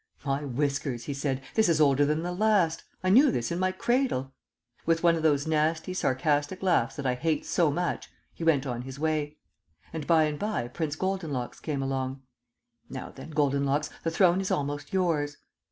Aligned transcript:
"My 0.25 0.43
whiskers!" 0.43 1.03
he 1.03 1.13
said, 1.13 1.43
"this 1.53 1.69
is 1.69 1.79
older 1.79 2.05
than 2.07 2.23
the 2.23 2.31
last. 2.33 2.83
I 3.03 3.11
knew 3.11 3.29
this 3.29 3.51
in 3.51 3.59
my 3.59 3.71
cradle." 3.71 4.33
With 4.83 5.03
one 5.03 5.13
of 5.15 5.21
those 5.21 5.45
nasty 5.45 5.93
sarcastic 5.93 6.63
laughs 6.63 6.95
that 6.95 7.05
I 7.05 7.13
hate 7.13 7.45
so 7.45 7.69
much 7.69 8.09
he 8.33 8.43
went 8.43 8.65
on 8.65 8.81
his 8.81 8.97
way; 8.97 9.37
and 9.93 10.07
by 10.07 10.23
and 10.23 10.39
by 10.39 10.67
Prince 10.69 10.95
Goldenlocks 10.95 11.59
came 11.59 11.83
along. 11.83 12.23
(Now 12.89 13.11
then, 13.11 13.29
Goldenlocks, 13.29 13.91
the 14.03 14.09
throne 14.09 14.41
is 14.41 14.49
almost 14.49 14.91
yours!) 14.91 15.37